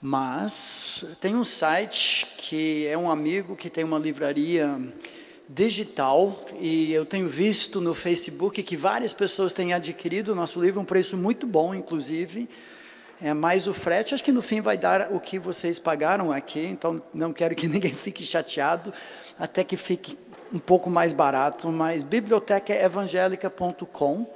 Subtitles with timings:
[0.00, 4.78] Mas tem um site que é um amigo que tem uma livraria
[5.48, 10.80] digital e eu tenho visto no Facebook que várias pessoas têm adquirido o nosso livro,
[10.80, 12.48] um preço muito bom, inclusive.
[13.20, 16.60] É, mas o frete, acho que no fim vai dar o que vocês pagaram aqui,
[16.60, 18.92] então não quero que ninguém fique chateado,
[19.38, 20.18] até que fique
[20.52, 24.26] um pouco mais barato, mas bibliotecaevangelica.com,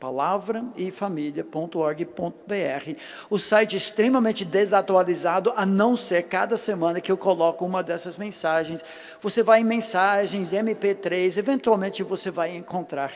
[0.00, 2.96] palavra família.org.br.
[3.28, 8.16] O site é extremamente desatualizado, a não ser cada semana que eu coloco uma dessas
[8.16, 8.82] mensagens.
[9.20, 13.12] Você vai em mensagens, MP3, eventualmente você vai encontrar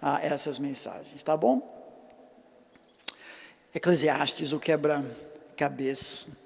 [0.00, 1.74] ah, essas mensagens, tá bom?
[3.74, 6.44] Eclesiastes, o quebra-cabeça.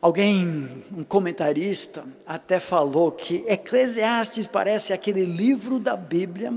[0.00, 6.52] Alguém, um comentarista, até falou que Eclesiastes parece aquele livro da Bíblia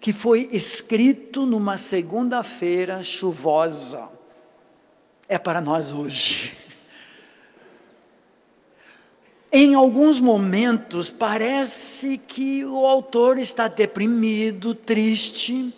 [0.00, 4.08] que foi escrito numa segunda-feira chuvosa.
[5.28, 6.56] É para nós hoje.
[9.52, 15.74] Em alguns momentos parece que o autor está deprimido, triste,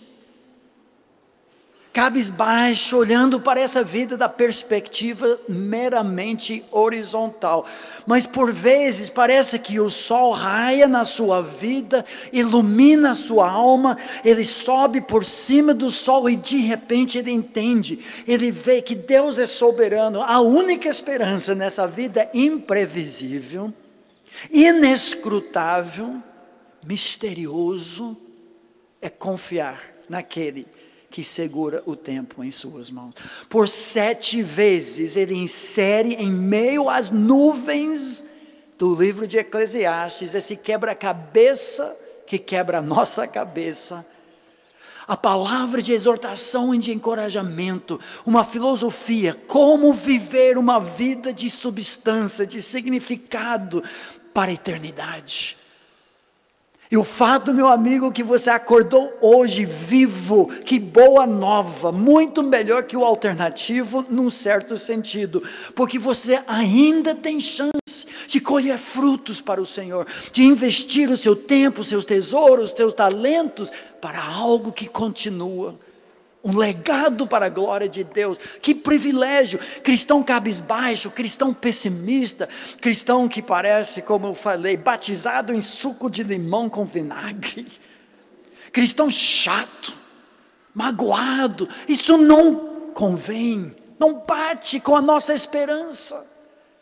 [1.92, 7.66] cabisbaixo, olhando para essa vida da perspectiva meramente horizontal.
[8.06, 13.98] Mas por vezes parece que o sol raia na sua vida, ilumina a sua alma,
[14.24, 19.38] ele sobe por cima do sol e de repente ele entende, ele vê que Deus
[19.38, 20.22] é soberano.
[20.22, 23.72] A única esperança nessa vida imprevisível,
[24.50, 26.22] inescrutável,
[26.82, 28.16] misterioso,
[29.00, 29.78] é confiar
[30.08, 30.66] naquele
[31.12, 33.14] que segura o tempo em suas mãos.
[33.48, 38.24] Por sete vezes ele insere em meio às nuvens
[38.78, 41.94] do livro de Eclesiastes esse quebra-cabeça
[42.26, 44.04] que quebra a nossa cabeça.
[45.06, 52.46] A palavra de exortação e de encorajamento, uma filosofia, como viver uma vida de substância,
[52.46, 53.84] de significado
[54.32, 55.61] para a eternidade.
[56.92, 62.82] E o fato, meu amigo, que você acordou hoje vivo, que boa nova, muito melhor
[62.82, 65.42] que o alternativo, num certo sentido,
[65.74, 67.72] porque você ainda tem chance
[68.28, 73.72] de colher frutos para o Senhor, de investir o seu tempo, seus tesouros, seus talentos
[73.98, 75.74] para algo que continua
[76.44, 78.38] um legado para a glória de Deus.
[78.60, 79.60] Que privilégio!
[79.82, 82.48] Cristão cabisbaixo, cristão pessimista,
[82.80, 87.66] cristão que parece, como eu falei, batizado em suco de limão com vinagre.
[88.72, 89.94] Cristão chato,
[90.74, 91.68] magoado.
[91.86, 96.26] Isso não convém, não bate com a nossa esperança.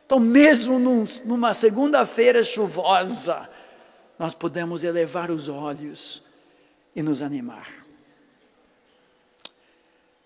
[0.07, 3.49] Então, mesmo num, numa segunda-feira chuvosa,
[4.19, 6.25] nós podemos elevar os olhos
[6.97, 7.80] e nos animar.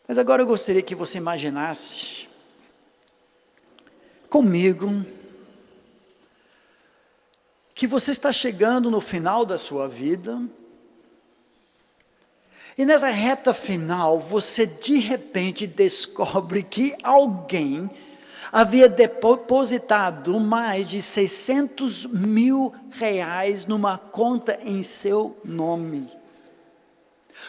[0.07, 2.29] Mas agora eu gostaria que você imaginasse
[4.29, 5.05] comigo
[7.75, 10.41] que você está chegando no final da sua vida,
[12.77, 17.91] e nessa reta final você de repente descobre que alguém
[18.53, 26.24] havia depositado mais de 600 mil reais numa conta em seu nome.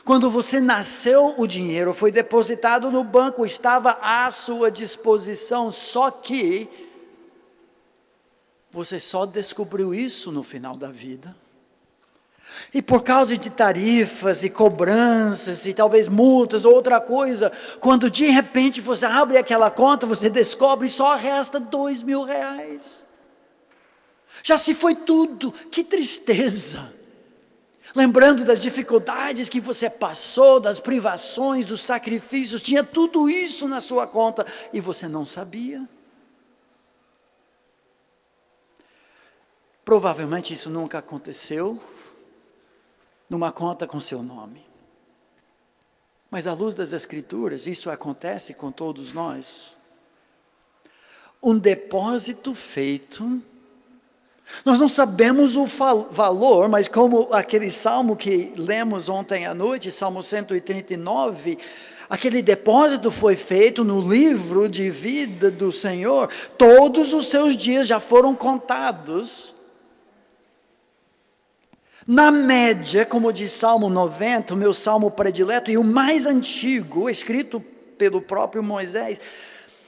[0.03, 6.69] Quando você nasceu, o dinheiro foi depositado no banco, estava à sua disposição, só que
[8.71, 11.35] você só descobriu isso no final da vida.
[12.73, 18.25] E por causa de tarifas e cobranças e talvez multas ou outra coisa, quando de
[18.25, 23.03] repente você abre aquela conta, você descobre só resta dois mil reais.
[24.43, 26.93] Já se foi tudo, que tristeza.
[27.93, 34.07] Lembrando das dificuldades que você passou, das privações, dos sacrifícios, tinha tudo isso na sua
[34.07, 35.87] conta e você não sabia.
[39.83, 41.79] Provavelmente isso nunca aconteceu,
[43.29, 44.65] numa conta com seu nome.
[46.29, 49.77] Mas à luz das Escrituras, isso acontece com todos nós.
[51.41, 53.41] Um depósito feito,
[54.63, 60.21] nós não sabemos o valor, mas como aquele salmo que lemos ontem à noite, Salmo
[60.23, 61.57] 139,
[62.09, 67.99] aquele depósito foi feito no livro de vida do Senhor, todos os seus dias já
[67.99, 69.53] foram contados.
[72.07, 77.59] Na média, como diz Salmo 90, o meu salmo predileto e o mais antigo, escrito
[77.97, 79.19] pelo próprio Moisés,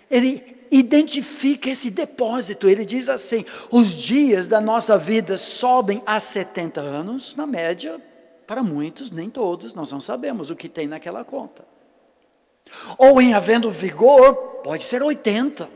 [0.09, 2.67] ele identifica esse depósito.
[2.67, 7.99] Ele diz assim: os dias da nossa vida sobem a 70 anos, na média,
[8.45, 11.65] para muitos, nem todos, nós não sabemos o que tem naquela conta.
[12.97, 14.33] Ou em havendo vigor,
[14.63, 15.69] pode ser 80.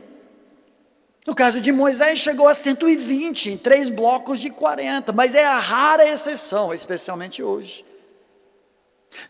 [1.26, 5.60] No caso de Moisés, chegou a 120 em três blocos de 40, mas é a
[5.60, 7.84] rara exceção, especialmente hoje.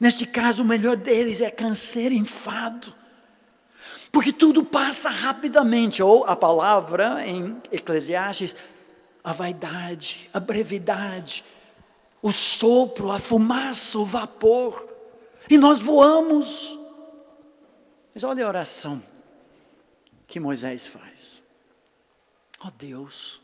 [0.00, 2.94] Neste caso, o melhor deles é canseiro enfado,
[4.12, 8.54] porque tudo passa rapidamente, ou a palavra em Eclesiastes,
[9.24, 11.42] a vaidade, a brevidade,
[12.20, 14.86] o sopro, a fumaça, o vapor,
[15.48, 16.78] e nós voamos.
[18.14, 19.02] Mas olha a oração
[20.28, 21.42] que Moisés faz.
[22.60, 23.40] Ó oh Deus,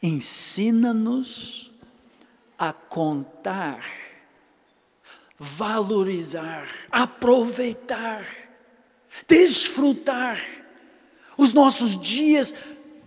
[0.00, 1.72] ensina-nos
[2.56, 3.84] a contar,
[5.38, 8.24] valorizar, aproveitar,
[9.26, 10.40] desfrutar
[11.36, 12.54] os nossos dias.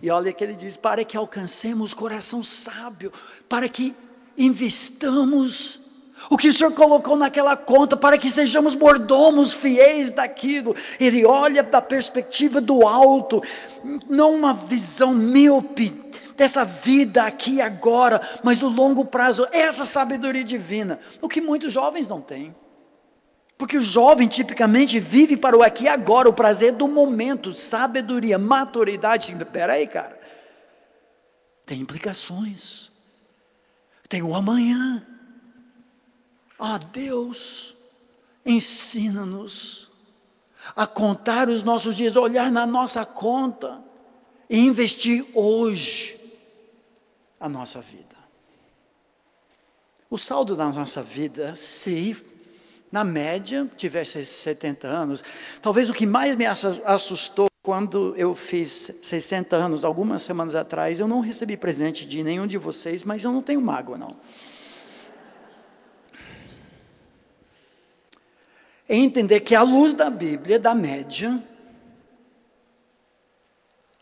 [0.02, 3.12] E olha que ele diz: para que alcancemos coração sábio,
[3.48, 3.94] para que
[4.36, 5.80] investamos
[6.28, 10.74] o que o Senhor colocou naquela conta para que sejamos mordomos fiéis daquilo.
[10.98, 13.42] Ele olha da perspectiva do alto,
[14.08, 20.44] não uma visão míope dessa vida aqui e agora, mas o longo prazo, essa sabedoria
[20.44, 22.54] divina, o que muitos jovens não têm.
[23.60, 28.38] Porque o jovem tipicamente vive para o aqui e agora, o prazer do momento, sabedoria,
[28.38, 29.34] maturidade.
[29.34, 30.18] Espera aí, cara.
[31.66, 32.90] Tem implicações.
[34.08, 35.06] Tem o amanhã.
[36.58, 37.76] Ah, Deus,
[38.46, 39.90] ensina-nos
[40.74, 43.78] a contar os nossos dias, olhar na nossa conta
[44.48, 46.18] e investir hoje
[47.38, 48.16] a nossa vida.
[50.08, 52.29] O saldo da nossa vida, se
[52.90, 55.24] na média tivesse 70 anos,
[55.62, 61.06] talvez o que mais me assustou quando eu fiz 60 anos, algumas semanas atrás, eu
[61.06, 64.16] não recebi presente de nenhum de vocês, mas eu não tenho mágoa, não.
[68.90, 71.40] é entender que a luz da Bíblia, da média,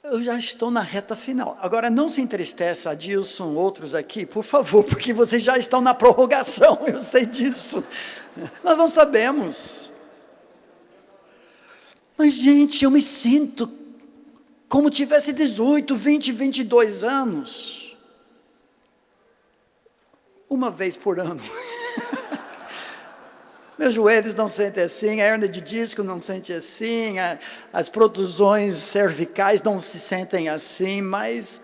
[0.03, 1.59] eu já estou na reta final.
[1.61, 6.87] Agora, não se entristeça, Adilson, outros aqui, por favor, porque vocês já estão na prorrogação,
[6.87, 7.85] eu sei disso.
[8.63, 9.93] Nós não sabemos.
[12.17, 13.71] Mas, gente, eu me sinto
[14.69, 17.97] como tivesse 18, 20, 22 anos.
[20.49, 21.43] Uma vez por ano.
[23.79, 27.39] Meus joelhos não sentem assim, a hernia de disco não sente assim, a,
[27.73, 31.61] as protusões cervicais não se sentem assim, mas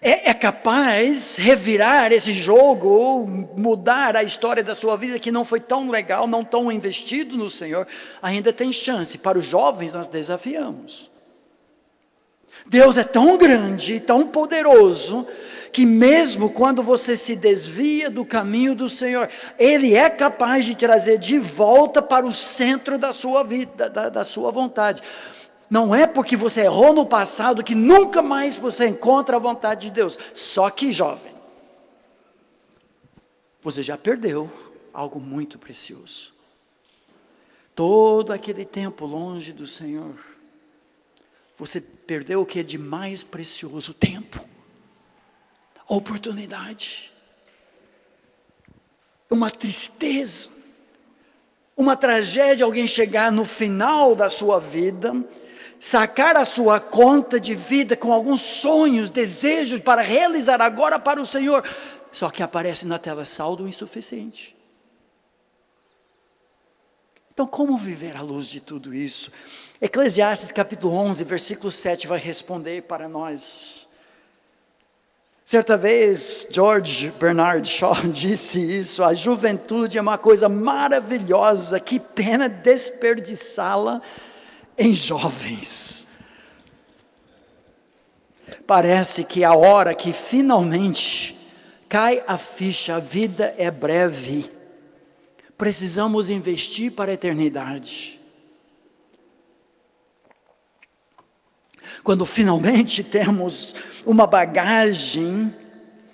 [0.00, 3.26] É, é, capaz revirar esse jogo
[3.56, 7.48] mudar a história da sua vida que não foi tão legal, não tão investido no
[7.48, 7.86] Senhor,
[8.20, 9.16] ainda tem chance.
[9.18, 11.10] Para os jovens, nós desafiamos.
[12.66, 15.26] Deus é tão grande, tão poderoso,
[15.72, 19.28] que mesmo quando você se desvia do caminho do Senhor,
[19.58, 24.24] Ele é capaz de trazer de volta para o centro da sua vida, da, da
[24.24, 25.02] sua vontade.
[25.70, 29.90] Não é porque você errou no passado que nunca mais você encontra a vontade de
[29.92, 30.18] Deus.
[30.34, 31.32] Só que, jovem,
[33.60, 34.50] você já perdeu
[34.92, 36.32] algo muito precioso.
[37.74, 40.16] Todo aquele tempo longe do Senhor,
[41.56, 44.42] você perdeu o que é de mais precioso: tempo,
[45.86, 47.12] oportunidade,
[49.30, 50.48] uma tristeza,
[51.76, 55.12] uma tragédia alguém chegar no final da sua vida
[55.78, 61.26] sacar a sua conta de vida com alguns sonhos, desejos para realizar agora para o
[61.26, 61.64] Senhor,
[62.12, 64.56] só que aparece na tela saldo insuficiente.
[67.32, 69.30] Então, como viver à luz de tudo isso?
[69.80, 73.86] Eclesiastes capítulo 11, versículo 7 vai responder para nós.
[75.44, 82.48] Certa vez, George Bernard Shaw disse isso: a juventude é uma coisa maravilhosa, que pena
[82.48, 84.02] desperdiçá-la
[84.78, 86.06] em jovens.
[88.66, 91.36] Parece que a hora que finalmente
[91.88, 94.50] cai a ficha, a vida é breve,
[95.56, 98.20] precisamos investir para a eternidade.
[102.04, 103.74] Quando finalmente temos
[104.06, 105.52] uma bagagem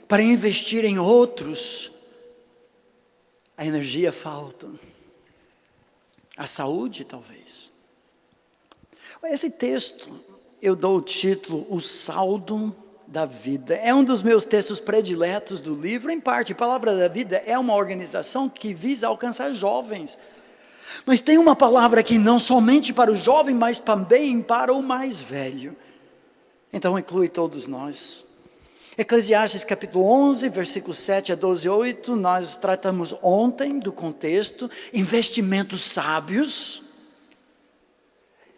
[0.09, 1.91] para investir em outros,
[3.57, 4.69] a energia falta,
[6.37, 7.74] a saúde talvez.
[9.27, 10.21] Esse texto,
[10.61, 12.75] eu dou o título O Saldo
[13.07, 13.75] da Vida.
[13.75, 16.55] É um dos meus textos prediletos do livro, em parte.
[16.55, 20.19] Palavra da Vida é uma organização que visa alcançar jovens.
[21.07, 25.21] Mas tem uma palavra aqui não somente para o jovem, mas também para o mais
[25.21, 25.75] velho.
[26.73, 28.25] Então inclui todos nós.
[28.97, 36.84] Eclesiastes capítulo 11, versículo 7 a 12, 8, nós tratamos ontem do contexto, investimentos sábios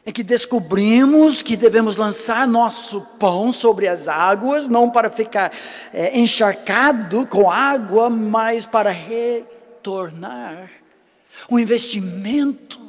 [0.07, 5.53] é que descobrimos que devemos lançar nosso pão sobre as águas, não para ficar
[5.93, 10.71] é, encharcado com água, mas para retornar.
[11.51, 12.87] Um investimento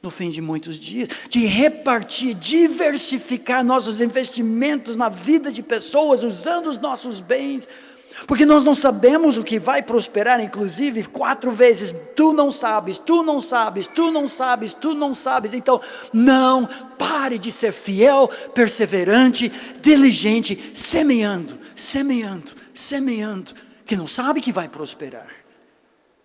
[0.00, 6.68] no fim de muitos dias, de repartir, diversificar nossos investimentos na vida de pessoas, usando
[6.68, 7.68] os nossos bens
[8.26, 13.22] porque nós não sabemos o que vai prosperar, inclusive quatro vezes, tu não sabes, tu
[13.22, 15.52] não sabes, tu não sabes, tu não sabes.
[15.52, 15.80] Então,
[16.12, 16.66] não
[16.96, 23.52] pare de ser fiel, perseverante, diligente, semeando, semeando, semeando,
[23.84, 25.28] que não sabe que vai prosperar.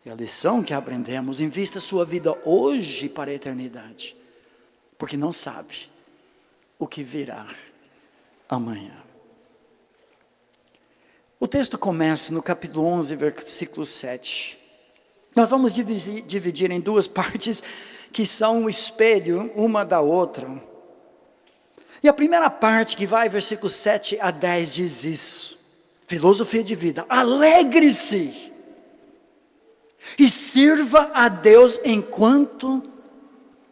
[0.06, 4.16] E a lição que aprendemos, invista sua vida hoje para a eternidade,
[4.98, 5.90] porque não sabe
[6.78, 7.48] o que virá
[8.48, 9.09] amanhã.
[11.40, 14.60] O texto começa no capítulo 11, versículo 7.
[15.34, 17.64] Nós vamos dividir, em duas partes
[18.12, 20.50] que são um espelho uma da outra.
[22.04, 25.58] E a primeira parte, que vai versículo 7 a 10, diz isso:
[26.08, 28.52] filosofia de vida, alegre-se
[30.18, 32.84] e sirva a Deus enquanto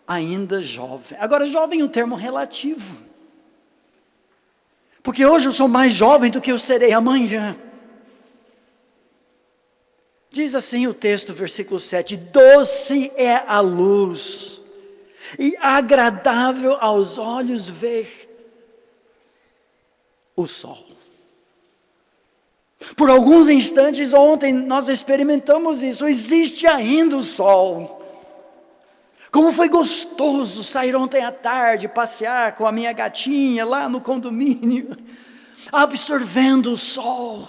[0.07, 1.17] ainda jovem.
[1.19, 3.06] Agora, jovem é um termo relativo.
[5.07, 7.55] Porque hoje eu sou mais jovem do que eu serei amanhã.
[10.29, 14.59] Diz assim o texto, versículo 7: Doce é a luz,
[15.39, 18.27] e agradável aos olhos ver
[20.35, 20.85] o sol.
[22.97, 28.05] Por alguns instantes ontem nós experimentamos isso, existe ainda o sol.
[29.31, 34.89] Como foi gostoso sair ontem à tarde, passear com a minha gatinha lá no condomínio,
[35.71, 37.47] absorvendo o sol.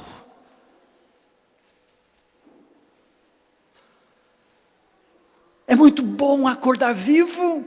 [5.66, 7.64] É muito bom acordar vivo.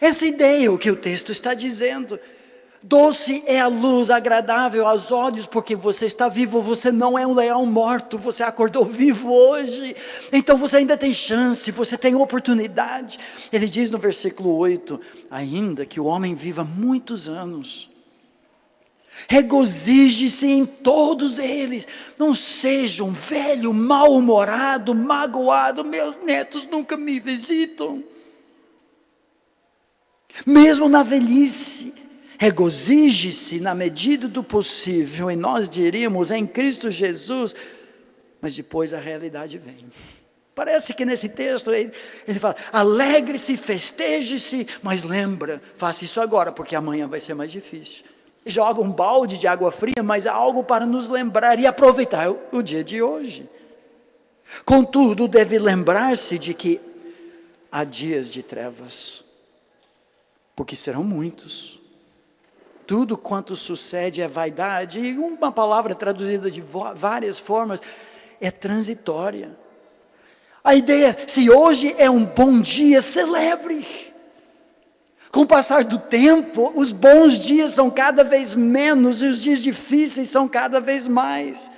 [0.00, 2.18] Essa ideia é o que o texto está dizendo.
[2.88, 7.34] Doce é a luz agradável aos olhos, porque você está vivo, você não é um
[7.34, 9.96] leão morto, você acordou vivo hoje.
[10.32, 13.18] Então você ainda tem chance, você tem oportunidade.
[13.52, 17.90] Ele diz no versículo 8: ainda que o homem viva muitos anos,
[19.26, 28.04] regozije-se em todos eles, não seja um velho mal-humorado, magoado, meus netos nunca me visitam.
[30.46, 32.05] Mesmo na velhice,
[32.38, 37.54] regozije-se na medida do possível, e nós diríamos em Cristo Jesus,
[38.40, 39.86] mas depois a realidade vem.
[40.54, 41.92] Parece que nesse texto ele,
[42.26, 48.04] ele fala: alegre-se, festeje-se, mas lembra, faça isso agora, porque amanhã vai ser mais difícil.
[48.46, 52.38] Joga um balde de água fria, mas há algo para nos lembrar e aproveitar o,
[52.52, 53.48] o dia de hoje.
[54.64, 56.80] Contudo, deve lembrar-se de que
[57.70, 59.24] há dias de trevas,
[60.54, 61.75] porque serão muitos.
[62.86, 66.62] Tudo quanto sucede é vaidade, e uma palavra traduzida de
[66.94, 67.80] várias formas
[68.40, 69.56] é transitória.
[70.62, 73.86] A ideia, se hoje é um bom dia, celebre.
[75.30, 79.62] Com o passar do tempo, os bons dias são cada vez menos e os dias
[79.62, 81.70] difíceis são cada vez mais.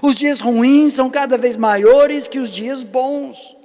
[0.00, 3.56] Os dias ruins são cada vez maiores que os dias bons.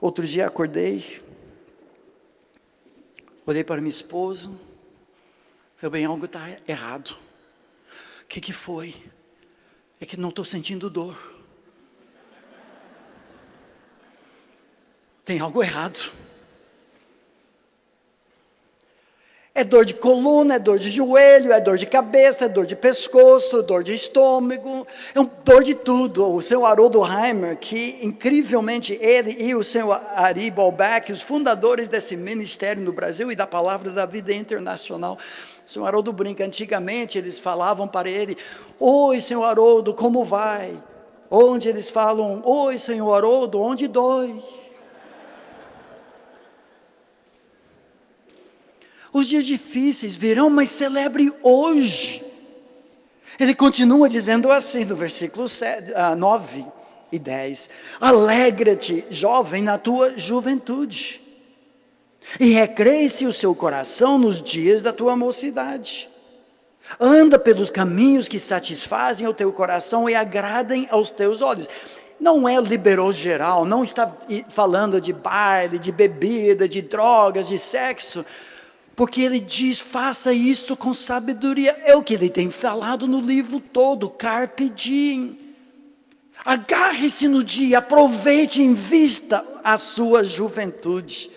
[0.00, 1.22] Outro dia acordei,
[3.44, 4.48] Olhei para minha esposa,
[5.76, 7.16] falei, bem, algo está errado.
[8.22, 8.94] O que, que foi?
[10.00, 11.16] É que não estou sentindo dor.
[15.24, 16.12] Tem algo errado.
[19.54, 22.74] É dor de coluna, é dor de joelho, é dor de cabeça, é dor de
[22.74, 26.32] pescoço, dor de estômago, é um dor de tudo.
[26.32, 32.16] O seu Haroldo Heimer, que incrivelmente ele e o seu Ari Balbeck, os fundadores desse
[32.16, 35.18] ministério no Brasil e da Palavra da Vida Internacional,
[35.66, 38.38] o senhor Haroldo brinca, antigamente eles falavam para ele,
[38.80, 40.82] Oi, senhor Haroldo, como vai?
[41.30, 44.42] Onde eles falam, Oi, senhor Haroldo, onde dói?
[49.12, 52.24] Os dias difíceis virão, mas celebre hoje.
[53.38, 56.72] Ele continua dizendo assim no versículo 7, 9 ah,
[57.10, 61.20] e 10: Alegra-te, jovem, na tua juventude,
[62.40, 66.08] e recreie-se o seu coração nos dias da tua mocidade.
[66.98, 71.68] Anda pelos caminhos que satisfazem o teu coração e agradem aos teus olhos.
[72.18, 74.10] Não é liberou geral, não está
[74.48, 78.24] falando de baile, de bebida, de drogas, de sexo
[79.02, 81.72] porque ele diz: faça isso com sabedoria.
[81.84, 85.36] É o que ele tem falado no livro todo, carpe diem.
[86.44, 91.32] Agarre-se no dia, aproveite, invista a sua juventude.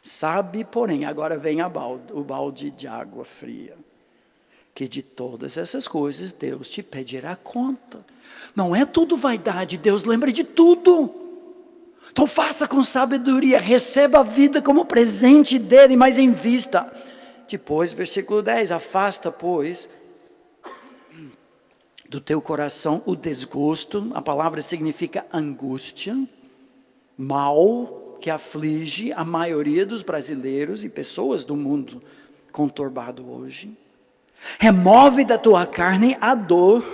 [0.00, 3.76] Sabe, porém, agora vem balde, o balde de água fria,
[4.72, 8.06] que de todas essas coisas Deus te pedirá conta.
[8.54, 11.23] Não é tudo vaidade, Deus lembra de tudo.
[12.10, 16.90] Então faça com sabedoria, receba a vida como presente dele, mas em vista.
[17.48, 19.88] Depois, versículo 10: Afasta, pois,
[22.08, 26.16] do teu coração o desgosto, a palavra significa angústia,
[27.16, 32.02] mal que aflige a maioria dos brasileiros e pessoas do mundo
[32.50, 33.76] conturbado hoje.
[34.58, 36.84] Remove da tua carne a dor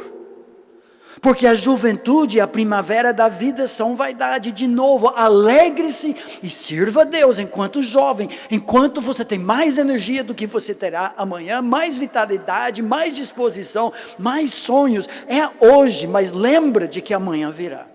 [1.21, 4.53] porque a juventude e a primavera da vida são vaidade.
[4.53, 10.35] De novo, alegre-se e sirva a Deus enquanto jovem, enquanto você tem mais energia do
[10.35, 15.09] que você terá amanhã, mais vitalidade, mais disposição, mais sonhos.
[15.27, 17.87] É hoje, mas lembra de que amanhã virá.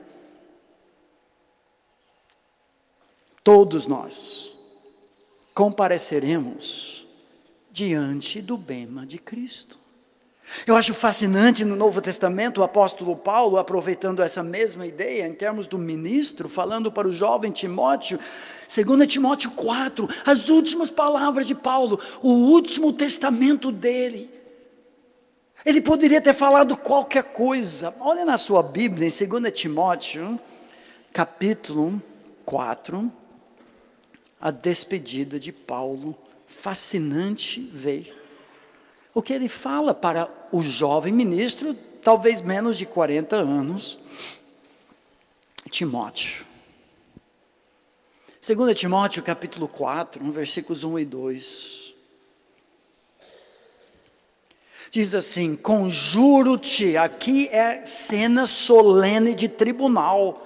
[3.44, 4.56] Todos nós
[5.54, 7.08] compareceremos
[7.72, 9.85] diante do bema de Cristo.
[10.66, 15.68] Eu acho fascinante no Novo Testamento o apóstolo Paulo aproveitando essa mesma ideia em termos
[15.68, 18.20] do ministro, falando para o jovem Timóteo,
[18.74, 24.30] 2 Timóteo 4, as últimas palavras de Paulo, o último testamento dele.
[25.66, 27.94] Ele poderia ter falado qualquer coisa.
[28.00, 30.40] Olha na sua Bíblia, em 2 Timóteo,
[31.12, 32.02] capítulo
[32.46, 33.12] 4,
[34.40, 36.16] a despedida de Paulo.
[36.48, 38.25] Fascinante ver
[39.16, 41.74] o que ele fala para o jovem ministro,
[42.04, 43.98] talvez menos de 40 anos,
[45.72, 46.46] Timóteo.
[48.46, 51.96] 2 Timóteo capítulo 4, versículos 1 e 2.
[54.92, 60.42] Diz assim: Conjuro-te, aqui é cena solene de tribunal.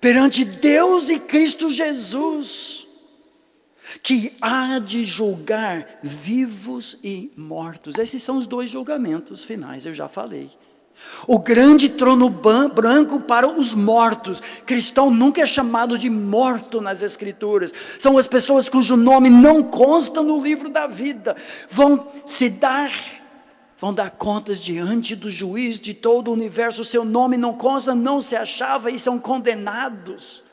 [0.00, 2.83] perante Deus e Cristo Jesus,
[4.02, 7.96] que há de julgar vivos e mortos.
[7.98, 10.50] Esses são os dois julgamentos finais, eu já falei.
[11.26, 14.42] O grande trono branco para os mortos.
[14.64, 17.72] Cristão nunca é chamado de morto nas Escrituras.
[17.98, 21.36] São as pessoas cujo nome não consta no livro da vida.
[21.68, 22.92] Vão se dar,
[23.80, 26.84] vão dar contas diante do juiz de todo o universo.
[26.84, 30.43] Seu nome não consta, não se achava e são condenados.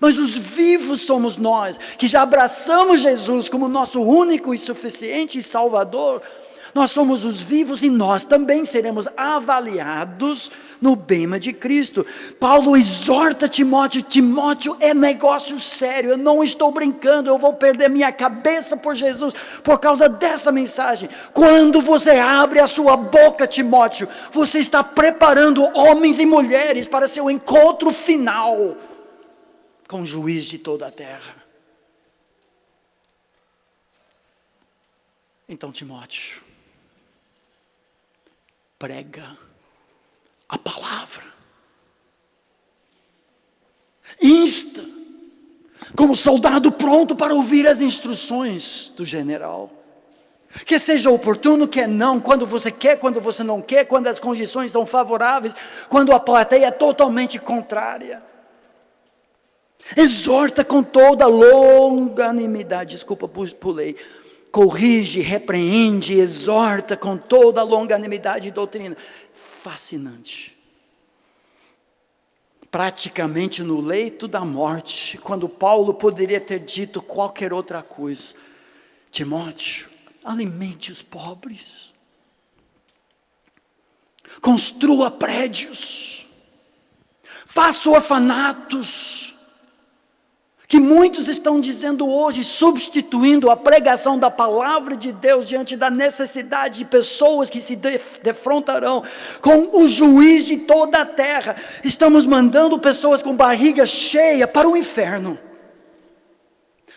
[0.00, 6.22] Mas os vivos somos nós, que já abraçamos Jesus como nosso único e suficiente Salvador
[6.74, 12.04] nós somos os vivos e nós também seremos avaliados no bema de Cristo.
[12.40, 18.10] Paulo exorta Timóteo: Timóteo é negócio sério, eu não estou brincando, eu vou perder minha
[18.10, 21.10] cabeça por Jesus por causa dessa mensagem.
[21.34, 27.30] Quando você abre a sua boca, Timóteo, você está preparando homens e mulheres para seu
[27.30, 28.76] encontro final
[29.88, 31.34] com juiz de toda a terra.
[35.48, 36.42] Então, Timóteo,
[38.78, 39.36] prega
[40.48, 41.24] a palavra.
[44.20, 44.84] Insta,
[45.96, 49.70] como soldado pronto para ouvir as instruções do general.
[50.66, 54.70] Que seja oportuno, que não, quando você quer, quando você não quer, quando as condições
[54.70, 55.54] são favoráveis,
[55.88, 58.22] quando a plateia é totalmente contrária.
[59.96, 63.96] Exorta com toda longanimidade, desculpa, pulei
[64.52, 68.94] corrige, repreende, exorta com toda longanimidade e doutrina.
[69.34, 70.58] Fascinante.
[72.70, 78.34] Praticamente no leito da morte, quando Paulo poderia ter dito qualquer outra coisa.
[79.10, 79.88] Timóteo,
[80.22, 81.92] alimente os pobres.
[84.40, 86.28] Construa prédios.
[87.46, 89.31] Faça orfanatos
[90.72, 96.78] que muitos estão dizendo hoje, substituindo a pregação da palavra de Deus diante da necessidade
[96.78, 97.76] de pessoas que se
[98.22, 99.04] defrontarão
[99.42, 101.56] com o juiz de toda a terra.
[101.84, 105.38] Estamos mandando pessoas com barriga cheia para o inferno.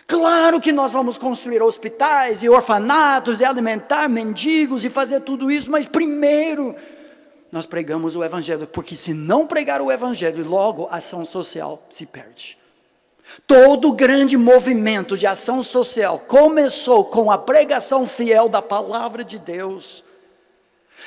[0.06, 5.70] Claro que nós vamos construir hospitais e orfanatos e alimentar mendigos e fazer tudo isso,
[5.70, 6.74] mas primeiro
[7.52, 12.06] nós pregamos o Evangelho, porque se não pregar o Evangelho, logo a ação social se
[12.06, 12.56] perde.
[13.46, 20.04] Todo grande movimento de ação social começou com a pregação fiel da palavra de Deus.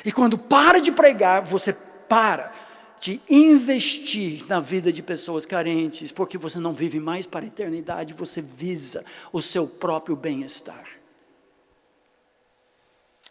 [0.03, 1.73] E quando para de pregar, você
[2.07, 2.53] para
[2.99, 8.13] de investir na vida de pessoas carentes, porque você não vive mais para a eternidade,
[8.13, 10.85] você visa o seu próprio bem-estar.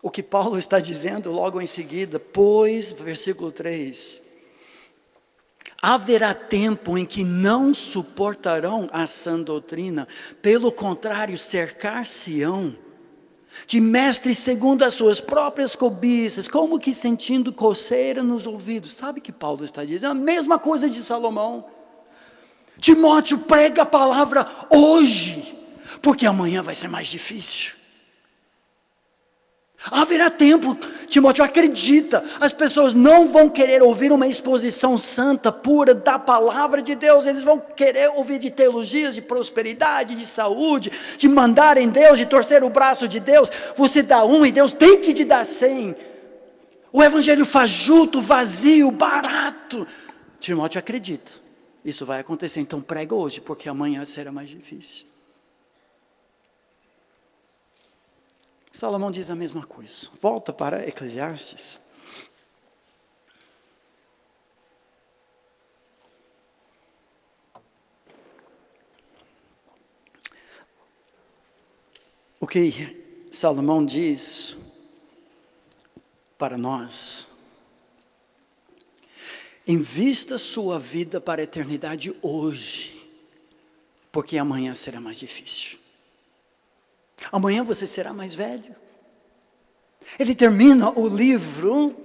[0.01, 4.23] O que Paulo está dizendo logo em seguida, pois, versículo 3,
[5.81, 10.09] Haverá tempo em que não suportarão a sã doutrina,
[10.43, 12.75] pelo contrário, cercar-se-ão
[13.67, 18.93] de mestres segundo as suas próprias cobiças, como que sentindo coceira nos ouvidos.
[18.93, 20.11] Sabe que Paulo está dizendo?
[20.11, 21.65] A mesma coisa de Salomão.
[22.81, 25.57] Timóteo prega a palavra hoje,
[26.01, 27.78] porque amanhã vai ser mais difícil.
[29.85, 36.19] Haverá tempo, Timóteo acredita, as pessoas não vão querer ouvir uma exposição santa, pura da
[36.19, 41.79] palavra de Deus, eles vão querer ouvir de teologias, de prosperidade, de saúde, de mandar
[41.79, 43.51] em Deus, de torcer o braço de Deus.
[43.77, 45.95] Você dá um e Deus tem que te dar cem.
[46.93, 49.87] O evangelho fajuto, vazio, barato.
[50.41, 51.31] Timóteo acredita,
[51.85, 55.08] isso vai acontecer, então prega hoje, porque amanhã será mais difícil.
[58.79, 60.09] Salomão diz a mesma coisa.
[60.23, 61.81] Volta para Eclesiastes.
[72.39, 74.57] O que Salomão diz
[76.39, 77.27] para nós?
[79.67, 83.11] Invista sua vida para a eternidade hoje,
[84.13, 85.88] porque amanhã será mais difícil.
[87.33, 88.75] Amanhã você será mais velho.
[90.19, 91.97] Ele termina o livro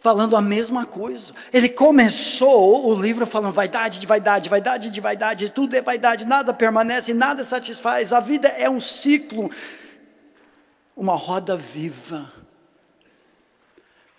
[0.00, 1.32] falando a mesma coisa.
[1.50, 6.52] Ele começou o livro falando vaidade de vaidade, vaidade de vaidade, tudo é vaidade, nada
[6.52, 8.12] permanece, nada satisfaz.
[8.12, 9.50] A vida é um ciclo,
[10.94, 12.30] uma roda viva.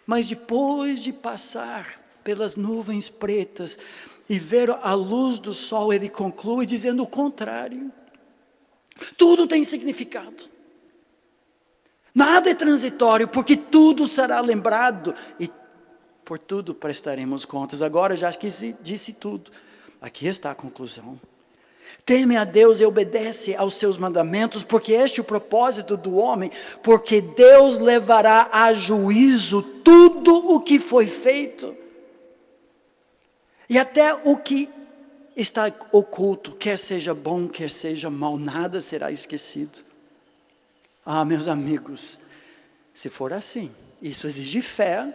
[0.08, 3.78] Mas depois de passar pelas nuvens pretas
[4.28, 7.92] e ver a luz do sol, ele conclui dizendo o contrário.
[9.18, 10.50] Tudo tem significado.
[12.14, 15.52] Nada é transitório, porque tudo será lembrado e
[16.24, 17.82] por tudo prestaremos contas.
[17.82, 18.50] Agora já que
[18.82, 19.52] disse tudo.
[20.02, 21.20] Aqui está a conclusão.
[22.06, 26.52] Teme a Deus e obedece aos seus mandamentos, porque este é o propósito do homem,
[26.84, 31.76] porque Deus levará a juízo tudo o que foi feito.
[33.68, 34.70] E até o que
[35.36, 39.84] está oculto, quer seja bom, quer seja mal, nada será esquecido.
[41.06, 42.20] Ah, meus amigos,
[42.94, 43.72] se for assim,
[44.02, 45.14] isso exige fé.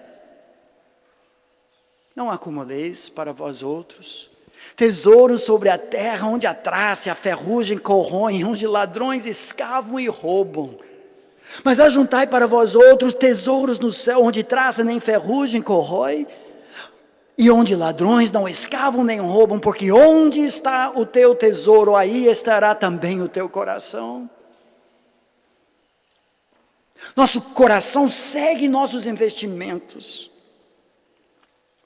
[2.15, 4.31] Não acumuleis para vós outros
[4.77, 10.07] tesouros sobre a terra, onde a traça e a ferrugem corroem, onde ladrões escavam e
[10.07, 10.79] roubam.
[11.65, 16.27] Mas ajuntai para vós outros tesouros no céu, onde traça nem ferrugem corrói,
[17.41, 22.75] e onde ladrões não escavam nem roubam, porque onde está o teu tesouro, aí estará
[22.75, 24.29] também o teu coração.
[27.17, 30.31] Nosso coração segue nossos investimentos.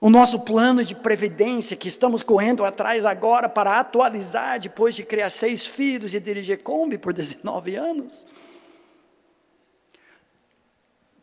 [0.01, 5.31] O nosso plano de previdência, que estamos correndo atrás agora para atualizar, depois de criar
[5.31, 8.27] seis filhos e dirigir Kombi por 19 anos.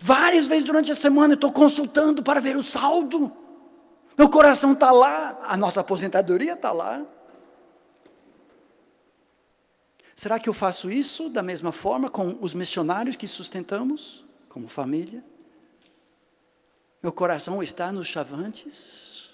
[0.02, 3.41] Várias vezes durante a semana eu estou consultando para ver o saldo.
[4.22, 7.04] Meu coração está lá, a nossa aposentadoria está lá.
[10.14, 15.24] Será que eu faço isso da mesma forma com os missionários que sustentamos, como família?
[17.02, 19.32] Meu coração está nos chavantes,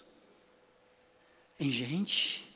[1.60, 2.47] em gente,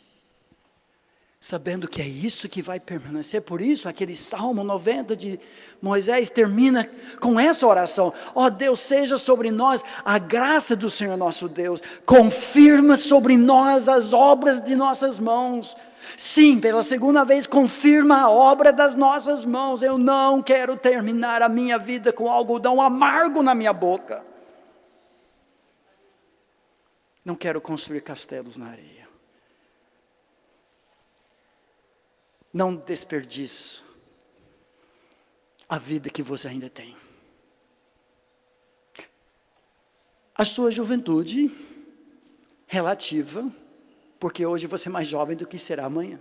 [1.41, 3.41] sabendo que é isso que vai permanecer.
[3.41, 5.39] Por isso, aquele Salmo 90 de
[5.81, 6.87] Moisés termina
[7.19, 11.81] com essa oração: Ó oh Deus, seja sobre nós a graça do Senhor nosso Deus,
[12.05, 15.75] confirma sobre nós as obras de nossas mãos.
[16.15, 19.81] Sim, pela segunda vez, confirma a obra das nossas mãos.
[19.81, 24.23] Eu não quero terminar a minha vida com algodão amargo na minha boca.
[27.23, 29.00] Não quero construir castelos na areia.
[32.53, 33.81] Não desperdice
[35.69, 36.95] a vida que você ainda tem.
[40.35, 41.49] A sua juventude
[42.67, 43.49] relativa,
[44.19, 46.19] porque hoje você é mais jovem do que será amanhã.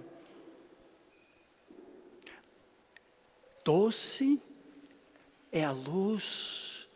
[3.65, 4.41] Doce
[5.51, 6.89] é a luz.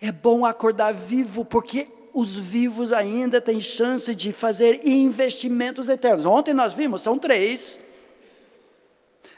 [0.00, 6.24] É bom acordar vivo, porque os vivos ainda têm chance de fazer investimentos eternos.
[6.24, 7.80] Ontem nós vimos, são três.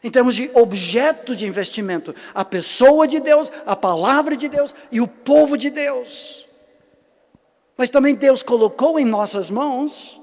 [0.02, 5.00] Em termos de objeto de investimento, a pessoa de Deus, a palavra de Deus e
[5.00, 6.46] o povo de Deus.
[7.76, 10.20] Mas também Deus colocou em nossas mãos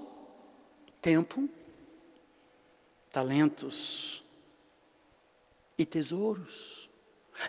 [1.02, 1.48] tempo,
[3.12, 4.24] talentos
[5.78, 6.90] e tesouros.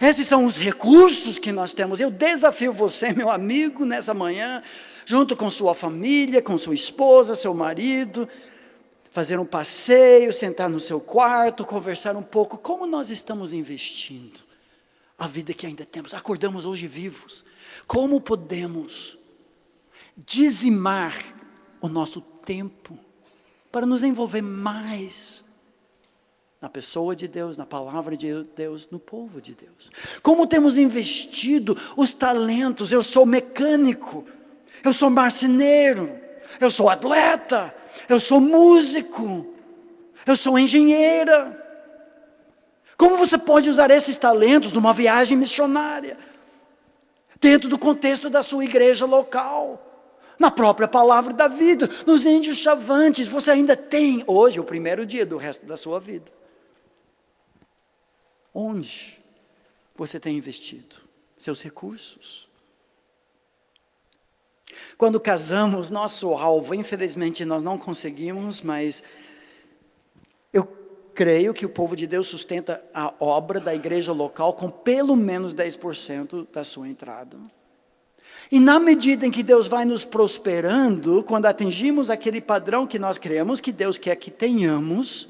[0.01, 1.99] Esses são os recursos que nós temos.
[1.99, 4.63] Eu desafio você, meu amigo, nessa manhã,
[5.07, 8.29] junto com sua família, com sua esposa, seu marido,
[9.19, 12.57] fazer um passeio, sentar no seu quarto, conversar um pouco.
[12.57, 14.39] Como nós estamos investindo
[15.19, 16.15] a vida que ainda temos?
[16.15, 17.45] Acordamos hoje vivos.
[17.85, 19.19] Como podemos
[20.17, 21.17] dizimar
[21.81, 22.97] o nosso tempo
[23.73, 25.45] para nos envolver mais
[26.61, 29.91] na pessoa de Deus, na palavra de Deus, no povo de Deus.
[30.23, 34.25] Como temos investido os talentos, eu sou mecânico,
[34.85, 36.09] eu sou marceneiro,
[36.61, 37.75] eu sou atleta,
[38.09, 39.55] eu sou músico,
[40.27, 41.67] eu sou engenheira.
[42.97, 46.19] Como você pode usar esses talentos numa viagem missionária?
[47.41, 49.85] Dentro do contexto da sua igreja local,
[50.39, 55.25] na própria palavra da vida, nos índios chavantes, você ainda tem hoje o primeiro dia
[55.25, 56.31] do resto da sua vida.
[58.53, 59.19] Onde
[59.95, 60.97] você tem investido
[61.37, 62.48] seus recursos?
[64.99, 69.01] Quando casamos, nosso alvo, infelizmente nós não conseguimos, mas
[70.53, 70.67] eu
[71.15, 75.55] creio que o povo de Deus sustenta a obra da igreja local com pelo menos
[75.55, 77.39] 10% da sua entrada.
[78.51, 83.19] E na medida em que Deus vai nos prosperando, quando atingimos aquele padrão que nós
[83.19, 85.29] queremos, que Deus quer que tenhamos,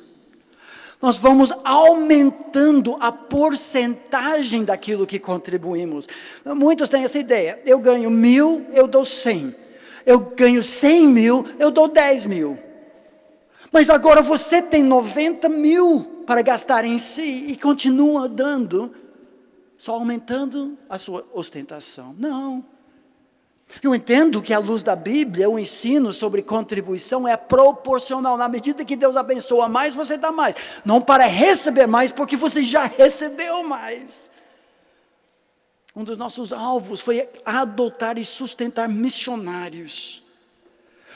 [1.00, 6.08] nós vamos aumentando a porcentagem daquilo que contribuímos.
[6.44, 9.54] Muitos têm essa ideia: eu ganho mil, eu dou cem.
[10.04, 12.58] Eu ganho cem mil, eu dou dez mil.
[13.70, 18.94] Mas agora você tem 90 mil para gastar em si e continua dando,
[19.76, 22.14] só aumentando a sua ostentação.
[22.18, 22.64] Não.
[23.82, 28.36] Eu entendo que, à luz da Bíblia, o ensino sobre contribuição é proporcional.
[28.36, 30.56] Na medida que Deus abençoa mais, você dá mais.
[30.84, 34.30] Não para receber mais, porque você já recebeu mais.
[35.94, 40.22] Um dos nossos alvos foi adotar e sustentar missionários.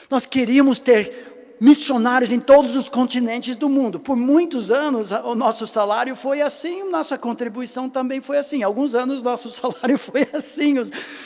[0.09, 1.32] Nós queríamos ter
[1.63, 3.97] missionários em todos os continentes do mundo.
[3.97, 8.61] Por muitos anos, o nosso salário foi assim, nossa contribuição também foi assim.
[8.63, 10.75] Alguns anos, nosso salário foi assim.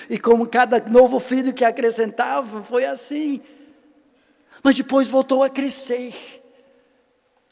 [0.07, 3.41] E como cada novo filho que acrescentava, foi assim.
[4.61, 6.13] Mas depois voltou a crescer.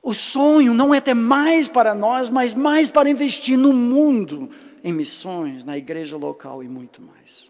[0.04, 4.48] O sonho não é ter mais para nós, mas mais para investir no mundo,
[4.84, 7.50] em missões, na igreja local e muito mais.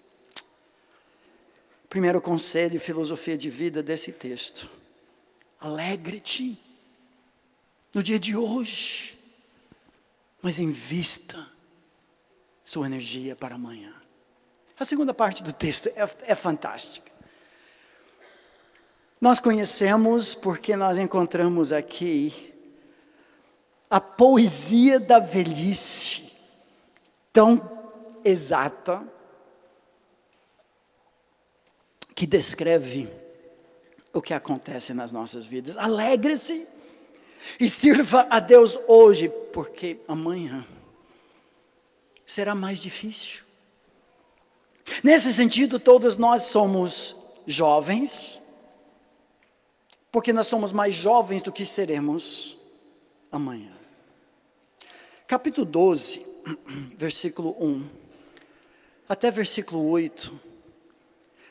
[1.90, 4.75] Primeiro conselho filosofia de vida desse texto
[5.60, 6.60] Alegre-te
[7.94, 9.18] no dia de hoje,
[10.42, 11.48] mas invista
[12.64, 13.94] sua energia para amanhã.
[14.78, 17.12] A segunda parte do texto é, é fantástica.
[19.22, 22.54] Nós conhecemos porque nós encontramos aqui
[23.90, 26.32] a poesia da velhice,
[27.32, 27.62] tão
[28.26, 29.02] exata,
[32.14, 33.10] que descreve
[34.16, 35.76] o que acontece nas nossas vidas.
[35.78, 36.66] Alegre-se
[37.60, 40.66] e sirva a Deus hoje, porque amanhã
[42.26, 43.44] será mais difícil.
[45.04, 48.40] Nesse sentido, todos nós somos jovens,
[50.10, 52.58] porque nós somos mais jovens do que seremos
[53.30, 53.74] amanhã.
[55.28, 56.26] Capítulo 12,
[56.98, 58.06] versículo 1
[59.08, 60.45] até versículo 8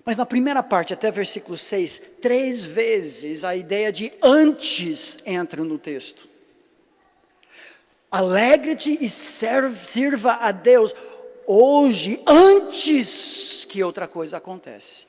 [0.04, 5.78] mas na primeira parte, até versículo 6, três vezes a ideia de antes entra no
[5.78, 6.28] texto.
[8.10, 10.94] Alegre-te e serve, sirva a Deus
[11.46, 15.06] hoje, antes que outra coisa aconteça.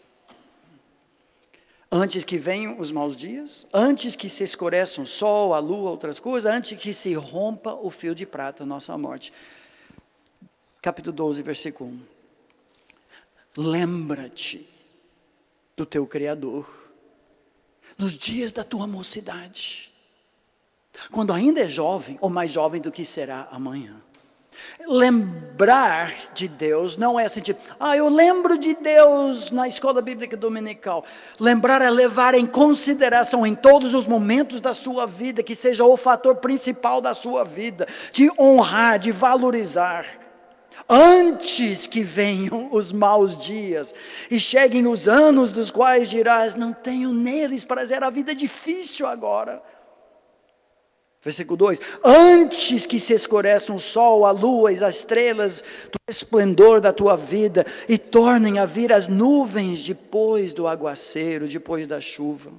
[1.92, 6.20] Antes que venham os maus dias, antes que se escureça o sol, a lua, outras
[6.20, 9.32] coisas, antes que se rompa o fio de prata, nossa morte.
[10.82, 12.00] Capítulo 12, versículo 1.
[13.58, 14.75] Lembra-te
[15.76, 16.70] do teu Criador,
[17.98, 19.92] nos dias da tua mocidade,
[21.12, 23.96] quando ainda é jovem, ou mais jovem do que será amanhã.
[24.88, 31.04] Lembrar de Deus não é sentir, ah, eu lembro de Deus na escola bíblica dominical.
[31.38, 35.98] Lembrar é levar em consideração em todos os momentos da sua vida, que seja o
[35.98, 40.25] fator principal da sua vida, de honrar, de valorizar
[40.90, 43.94] antes que venham os maus dias
[44.30, 49.08] e cheguem os anos dos quais dirás: Não tenho neles prazer, a vida é difícil
[49.08, 49.62] agora.
[51.26, 56.80] Versículo 2: Antes que se escureçam o sol, a lua e as estrelas do esplendor
[56.80, 62.52] da tua vida e tornem a vir as nuvens depois do aguaceiro, depois da chuva.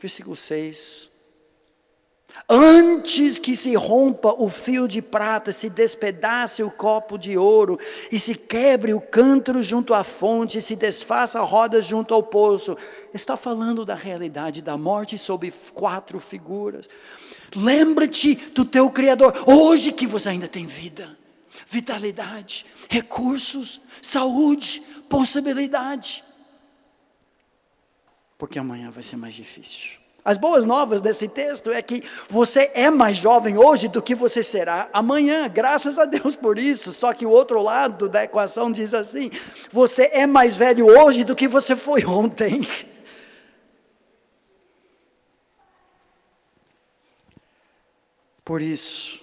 [0.00, 1.08] Versículo 6:
[2.48, 7.78] Antes que se rompa o fio de prata, se despedace o copo de ouro,
[8.12, 12.22] e se quebre o cântaro junto à fonte, e se desfaça a roda junto ao
[12.22, 12.76] poço.
[13.12, 16.88] Está falando da realidade da morte sob quatro figuras.
[17.54, 21.18] Lembra-te do teu Criador, hoje que você ainda tem vida,
[21.66, 26.22] vitalidade, recursos, saúde, possibilidade.
[28.38, 30.05] Porque amanhã vai ser mais difícil.
[30.26, 34.42] As boas novas desse texto é que você é mais jovem hoje do que você
[34.42, 36.92] será amanhã, graças a Deus por isso.
[36.92, 39.30] Só que o outro lado da equação diz assim:
[39.70, 42.66] você é mais velho hoje do que você foi ontem.
[48.44, 49.20] Por isso,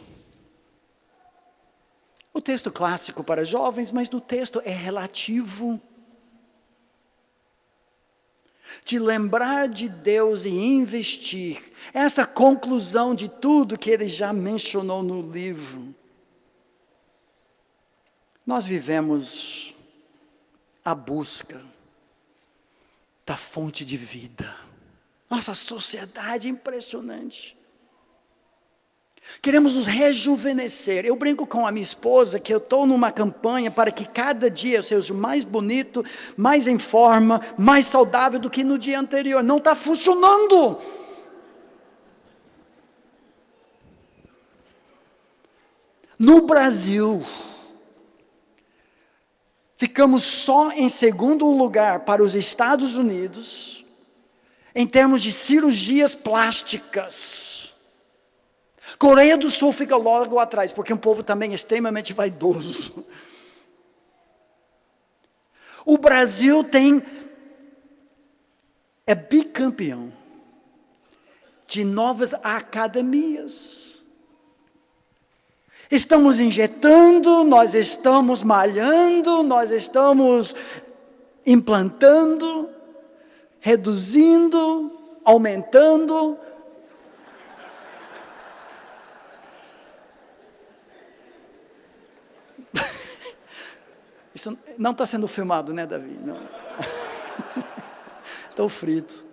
[2.34, 5.82] o texto clássico para jovens, mas no texto é relativo
[8.86, 11.62] de lembrar de Deus e investir.
[11.94, 15.94] Essa conclusão de tudo que ele já mencionou no livro.
[18.46, 19.74] Nós vivemos
[20.84, 21.62] a busca
[23.26, 24.54] da fonte de vida.
[25.30, 27.58] Nossa sociedade é impressionante.
[29.42, 31.06] Queremos nos rejuvenescer.
[31.06, 34.78] Eu brinco com a minha esposa que eu estou numa campanha para que cada dia
[34.78, 36.04] eu seja mais bonito,
[36.36, 39.44] mais em forma, mais saudável do que no dia anterior.
[39.44, 40.80] Não está funcionando.
[46.20, 47.26] No Brasil,
[49.76, 53.84] ficamos só em segundo lugar para os Estados Unidos
[54.76, 57.43] em termos de cirurgias plásticas.
[58.98, 63.06] Coreia do Sul fica logo atrás, porque é um povo também extremamente vaidoso.
[65.86, 67.04] O Brasil tem
[69.06, 70.12] é bicampeão
[71.68, 74.02] de novas academias.
[75.92, 80.56] Estamos injetando, nós estamos malhando, nós estamos
[81.46, 82.70] implantando,
[83.60, 84.92] reduzindo,
[85.24, 86.38] aumentando.
[94.44, 96.20] Isso não está sendo filmado, né, Davi?
[98.50, 99.24] Estou frito.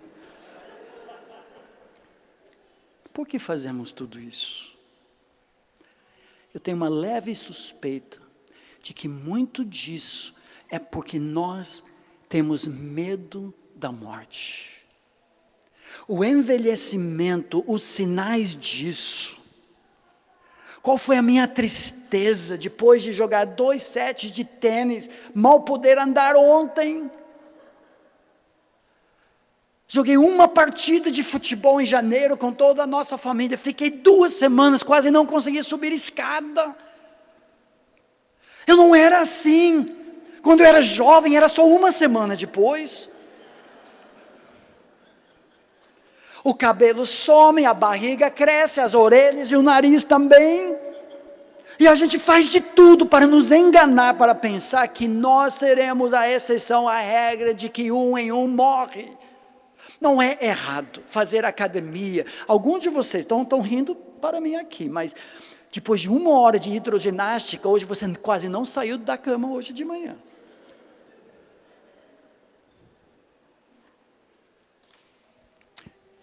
[3.13, 4.73] Por que fazemos tudo isso?
[6.53, 8.21] Eu tenho uma leve suspeita
[8.81, 10.33] de que muito disso
[10.69, 11.83] é porque nós
[12.29, 14.85] temos medo da morte.
[16.07, 19.40] O envelhecimento, os sinais disso.
[20.81, 26.35] Qual foi a minha tristeza depois de jogar dois sets de tênis, mal poder andar
[26.35, 27.09] ontem?
[29.87, 33.57] Joguei uma partida de futebol em janeiro com toda a nossa família.
[33.57, 36.73] Fiquei duas semanas, quase não consegui subir escada.
[38.65, 39.95] Eu não era assim.
[40.41, 43.10] Quando eu era jovem, era só uma semana depois.
[46.43, 50.75] O cabelo some, a barriga cresce, as orelhas e o nariz também.
[51.79, 56.29] E a gente faz de tudo para nos enganar, para pensar que nós seremos a
[56.29, 59.11] exceção à regra de que um em um morre.
[59.99, 62.25] Não é errado fazer academia.
[62.47, 65.15] Alguns de vocês estão, estão rindo para mim aqui, mas
[65.71, 69.85] depois de uma hora de hidroginástica, hoje você quase não saiu da cama hoje de
[69.85, 70.15] manhã.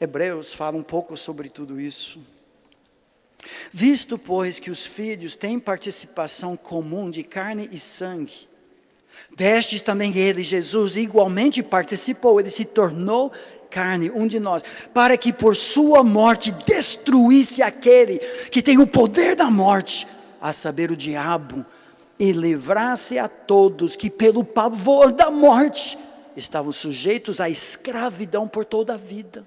[0.01, 2.21] Hebreus fala um pouco sobre tudo isso.
[3.73, 8.49] Visto, pois, que os filhos têm participação comum de carne e sangue,
[9.37, 13.33] destes também ele, Jesus, igualmente participou, ele se tornou
[13.71, 14.63] carne, um de nós,
[14.95, 18.19] para que por sua morte destruísse aquele
[18.51, 20.07] que tem o poder da morte,
[20.41, 21.65] a saber, o diabo,
[22.19, 25.99] e livrasse a todos que, pelo pavor da morte,
[26.37, 29.47] estavam sujeitos à escravidão por toda a vida.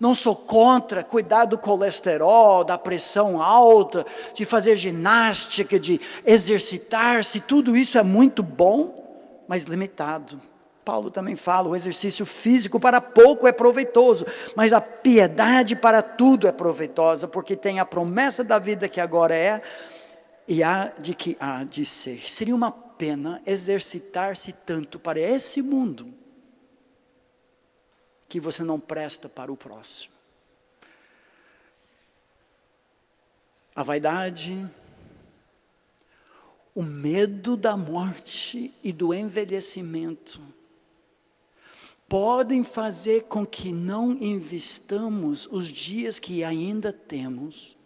[0.00, 7.76] Não sou contra cuidar do colesterol, da pressão alta, de fazer ginástica, de exercitar-se, tudo
[7.76, 10.40] isso é muito bom, mas limitado.
[10.82, 14.24] Paulo também fala: o exercício físico para pouco é proveitoso,
[14.56, 19.34] mas a piedade para tudo é proveitosa, porque tem a promessa da vida que agora
[19.36, 19.60] é
[20.48, 22.22] e há de que há de ser.
[22.26, 26.19] Seria uma pena exercitar-se tanto para esse mundo
[28.30, 30.14] que você não presta para o próximo.
[33.74, 34.66] A vaidade,
[36.72, 40.40] o medo da morte e do envelhecimento
[42.08, 47.76] podem fazer com que não investamos os dias que ainda temos,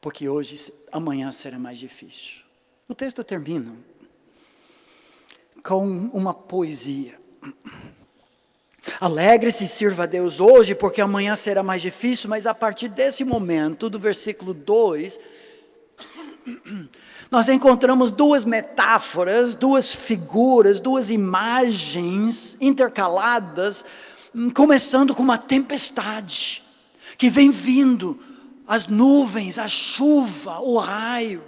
[0.00, 2.42] porque hoje, amanhã será mais difícil.
[2.88, 3.74] O texto termina
[5.64, 7.18] com uma poesia.
[9.00, 13.24] Alegre-se e sirva a Deus hoje, porque amanhã será mais difícil, mas a partir desse
[13.24, 15.18] momento, do versículo 2,
[17.30, 23.84] nós encontramos duas metáforas, duas figuras, duas imagens intercaladas,
[24.34, 26.62] hum, começando com uma tempestade,
[27.16, 28.20] que vem vindo,
[28.66, 31.42] as nuvens, a chuva, o raio.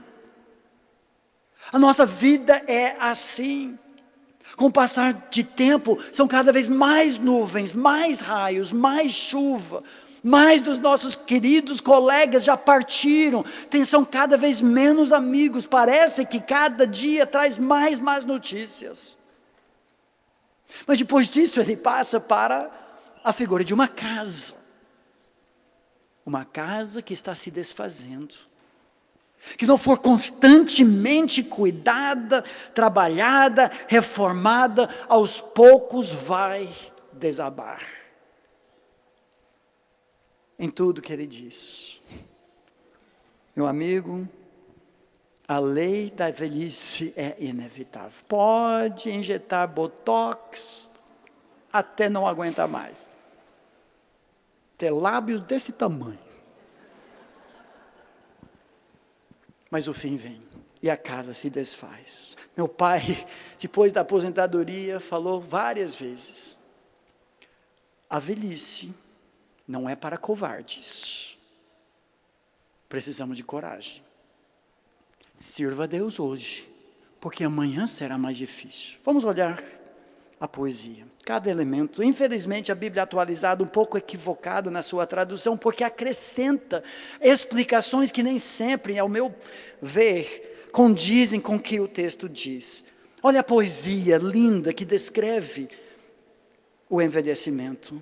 [1.72, 3.78] A nossa vida é assim.
[4.56, 9.84] Com o passar de tempo, são cada vez mais nuvens, mais raios, mais chuva.
[10.22, 15.66] Mais dos nossos queridos colegas já partiram, tem, são cada vez menos amigos.
[15.66, 19.16] Parece que cada dia traz mais más notícias.
[20.86, 22.70] Mas depois disso, ele passa para
[23.22, 24.54] a figura de uma casa.
[26.24, 28.34] Uma casa que está se desfazendo
[29.56, 32.42] que não for constantemente cuidada,
[32.74, 36.68] trabalhada, reformada, aos poucos vai
[37.12, 37.86] desabar.
[40.58, 42.00] Em tudo que ele diz.
[43.54, 44.28] Meu amigo,
[45.46, 48.24] a lei da velhice é inevitável.
[48.26, 50.88] Pode injetar botox
[51.72, 53.08] até não aguentar mais.
[54.76, 56.25] Ter lábios desse tamanho.
[59.76, 60.40] Mas o fim vem
[60.82, 62.34] e a casa se desfaz.
[62.56, 63.28] Meu pai,
[63.60, 66.58] depois da aposentadoria, falou várias vezes:
[68.08, 68.94] a velhice
[69.68, 71.36] não é para covardes.
[72.88, 74.02] Precisamos de coragem.
[75.38, 76.66] Sirva a Deus hoje,
[77.20, 78.98] porque amanhã será mais difícil.
[79.04, 79.62] Vamos olhar
[80.40, 81.06] a poesia.
[81.24, 82.02] Cada elemento.
[82.02, 86.84] Infelizmente, a Bíblia atualizada, um pouco equivocada na sua tradução, porque acrescenta
[87.20, 89.34] explicações que nem sempre, ao meu
[89.80, 92.84] ver, condizem com o que o texto diz.
[93.22, 95.68] Olha a poesia linda que descreve
[96.88, 98.00] o envelhecimento.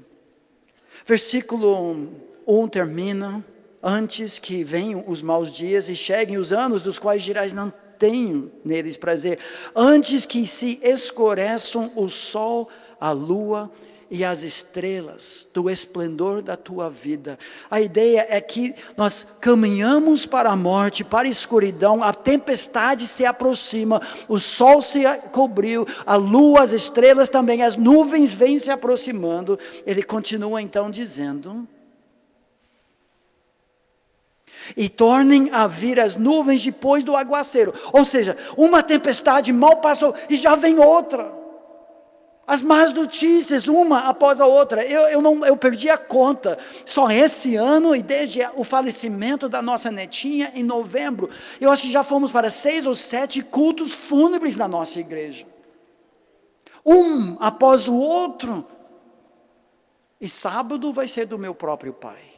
[1.07, 2.11] Versículo
[2.47, 3.45] 1 termina:
[3.83, 7.73] Antes que venham os maus dias e cheguem os anos dos quais dirás: Não
[8.05, 9.39] tenho neles prazer.
[9.75, 12.69] Antes que se escureçam o sol,
[13.01, 13.71] a lua
[14.11, 17.39] e as estrelas do esplendor da tua vida.
[17.71, 23.25] A ideia é que nós caminhamos para a morte, para a escuridão, a tempestade se
[23.25, 25.03] aproxima, o sol se
[25.33, 29.59] cobriu, a lua, as estrelas também, as nuvens vêm se aproximando.
[29.87, 31.67] Ele continua então dizendo:
[34.77, 37.75] e tornem a vir as nuvens depois do aguaceiro.
[37.93, 41.45] Ou seja, uma tempestade mal passou e já vem outra.
[42.47, 44.85] As más notícias, uma após a outra.
[44.85, 46.59] Eu, eu, não, eu perdi a conta.
[46.85, 51.91] Só esse ano, e desde o falecimento da nossa netinha, em novembro, eu acho que
[51.91, 55.47] já fomos para seis ou sete cultos fúnebres na nossa igreja.
[56.85, 58.67] Um após o outro.
[60.21, 62.34] E sábado vai ser do meu próprio pai.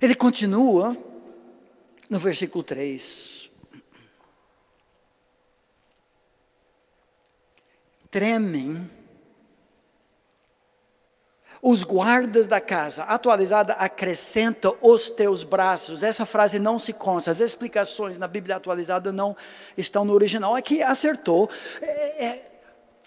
[0.00, 0.96] Ele continua
[2.08, 3.38] no versículo 3.
[8.10, 8.90] tremem
[11.60, 16.04] os guardas da casa, atualizada, acrescenta os teus braços.
[16.04, 19.36] Essa frase não se consta, as explicações na Bíblia atualizada não
[19.76, 20.54] estão no original.
[20.54, 21.50] Aqui acertou.
[21.82, 22.57] É, é,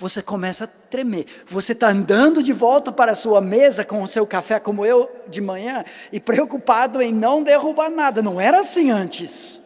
[0.01, 1.27] você começa a tremer.
[1.45, 5.09] Você está andando de volta para a sua mesa com o seu café, como eu
[5.27, 8.19] de manhã, e preocupado em não derrubar nada.
[8.19, 9.61] Não era assim antes.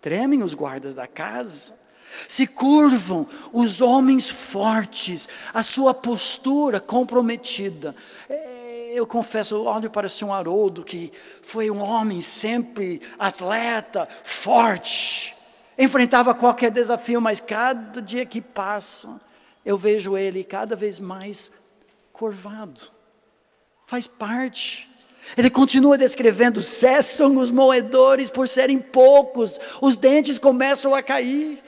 [0.00, 1.74] Tremem os guardas da casa
[2.28, 7.94] se curvam os homens fortes, a sua postura comprometida.
[8.26, 11.12] É, eu confesso, olho para o senhor Haroldo, que
[11.42, 15.35] foi um homem sempre atleta, forte,
[15.78, 19.20] enfrentava qualquer desafio, mas cada dia que passa,
[19.64, 21.50] eu vejo ele cada vez mais
[22.12, 22.80] curvado.
[23.86, 24.88] Faz parte.
[25.36, 31.62] Ele continua descrevendo: cessam os moedores por serem poucos, os dentes começam a cair.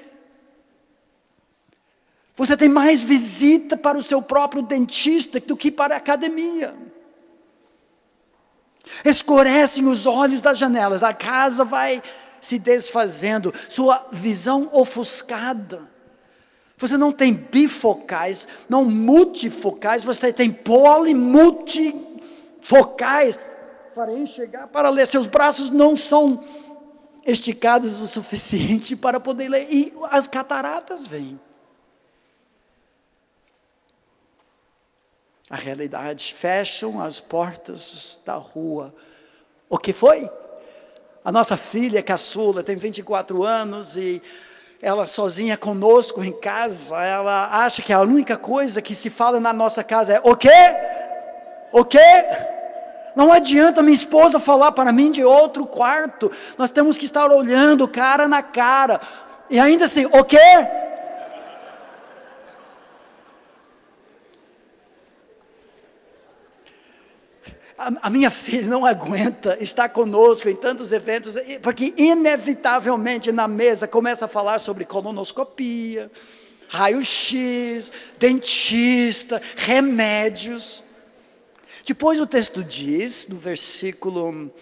[2.37, 6.73] Você tem mais visita para o seu próprio dentista do que para a academia.
[9.05, 12.01] Escurecem os olhos das janelas, a casa vai
[12.41, 15.87] se desfazendo, sua visão ofuscada.
[16.77, 23.39] Você não tem bifocais, não multifocais, você tem polimultifocais
[23.95, 25.07] para enxergar, para ler.
[25.07, 26.45] Seus braços não são
[27.27, 31.41] esticados o suficiente para poder ler, e as cataratas vêm.
[35.51, 36.35] a realidade.
[36.35, 38.95] Fecham as portas da rua.
[39.69, 40.31] O que foi?
[41.25, 44.23] A nossa filha caçula tem 24 anos e
[44.81, 49.53] ela sozinha conosco em casa, ela acha que a única coisa que se fala na
[49.53, 50.49] nossa casa é o quê?
[51.73, 51.99] O quê?
[53.17, 56.31] Não adianta minha esposa falar para mim de outro quarto.
[56.57, 59.01] Nós temos que estar olhando cara na cara.
[59.51, 60.39] E ainda assim, o quê?
[67.79, 73.87] A, a, minha filha não aguenta estar conosco em tantos eventos, porque inevitavelmente na mesa
[73.87, 76.11] começa a falar sobre colonoscopia,
[76.69, 80.83] raio-x, dentista, remédios.
[81.87, 84.53] Depois o texto diz, no versículo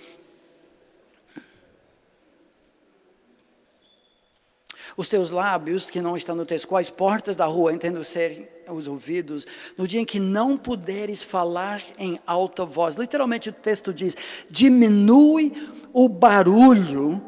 [4.97, 8.89] os teus lábios, que não estão no texto, quais portas da rua entendo serem os
[8.89, 9.47] ouvidos,
[9.77, 12.97] no dia em que não puderes falar em alta voz.
[12.97, 14.17] Literalmente o texto diz:
[14.51, 15.53] diminui
[15.93, 17.23] o barulho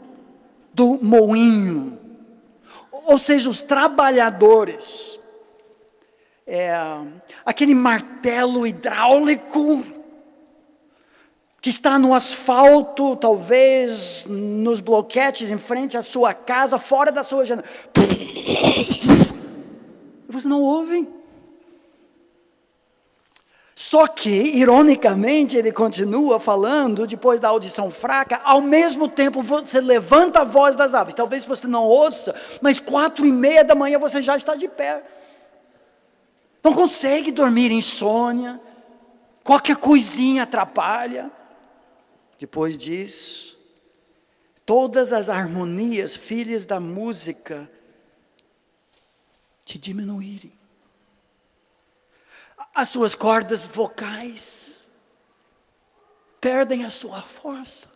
[0.73, 1.99] do moinho.
[2.91, 5.19] Ou seja, os trabalhadores,
[6.47, 6.73] é,
[7.45, 9.83] aquele martelo hidráulico,
[11.61, 17.45] que está no asfalto, talvez nos bloquetes em frente à sua casa, fora da sua
[17.45, 17.67] janela.
[20.29, 21.09] Você não ouve?
[23.89, 30.41] Só que, ironicamente, ele continua falando, depois da audição fraca, ao mesmo tempo você levanta
[30.41, 31.15] a voz das aves.
[31.15, 35.03] Talvez você não ouça, mas quatro e meia da manhã você já está de pé.
[36.63, 38.61] Não consegue dormir insônia,
[39.43, 41.31] qualquer coisinha atrapalha.
[42.39, 43.57] Depois diz,
[44.67, 47.67] todas as harmonias, filhas da música,
[49.65, 50.58] te diminuírem.
[52.79, 54.87] As suas cordas vocais
[56.41, 57.89] perdem a sua força.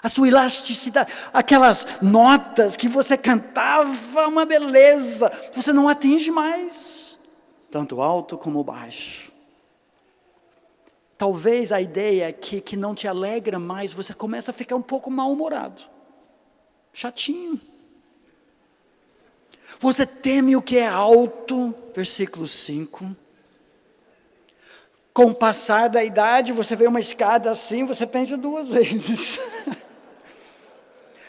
[0.00, 7.18] A sua elasticidade, aquelas notas que você cantava, uma beleza, você não atinge mais,
[7.72, 9.32] tanto alto como baixo.
[11.16, 15.10] Talvez a ideia que, que não te alegra mais, você começa a ficar um pouco
[15.10, 15.82] mal-humorado,
[16.92, 17.60] chatinho.
[19.80, 23.14] Você teme o que é alto, versículo 5.
[25.14, 29.40] Com o passar da idade, você vê uma escada assim, você pensa duas vezes.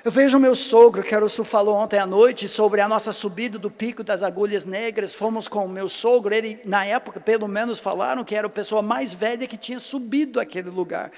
[0.03, 3.59] Eu vejo meu sogro, que era o falou ontem à noite, sobre a nossa subida
[3.59, 5.13] do pico das agulhas negras.
[5.13, 8.81] Fomos com o meu sogro, ele, na época, pelo menos falaram que era a pessoa
[8.81, 11.11] mais velha que tinha subido aquele lugar.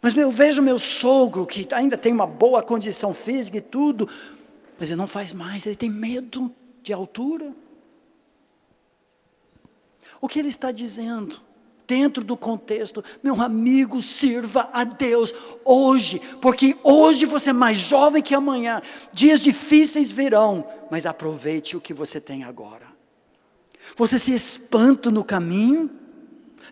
[0.00, 4.08] Mas eu vejo meu sogro, que ainda tem uma boa condição física e tudo,
[4.78, 7.54] mas ele não faz mais, ele tem medo de altura.
[10.20, 11.48] O que ele está dizendo?
[11.88, 18.22] dentro do contexto, meu amigo, sirva a Deus hoje, porque hoje você é mais jovem
[18.22, 18.82] que amanhã.
[19.10, 22.86] Dias difíceis virão, mas aproveite o que você tem agora.
[23.96, 25.90] Você se espanta no caminho,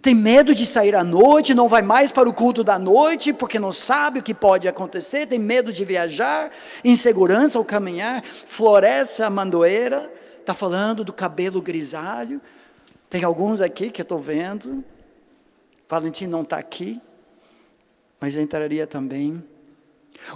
[0.02, 3.58] tem medo de sair à noite, não vai mais para o culto da noite, porque
[3.58, 6.50] não sabe o que pode acontecer, tem medo de viajar,
[6.84, 12.40] insegurança ao caminhar, floresce a mandoeira, está falando do cabelo grisalho.
[13.08, 14.84] Tem alguns aqui que eu estou vendo,
[15.88, 17.00] Valentim não está aqui,
[18.20, 19.42] mas entraria também.